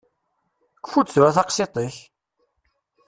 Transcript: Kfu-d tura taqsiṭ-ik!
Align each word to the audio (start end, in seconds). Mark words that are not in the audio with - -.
Kfu-d 0.83 1.07
tura 1.09 1.35
taqsiṭ-ik! 1.37 1.95